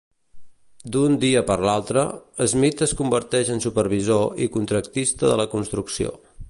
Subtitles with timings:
[0.95, 2.05] D'un dia per l'altre,
[2.55, 6.19] Smith es converteix en supervisor i contractista de la construcció.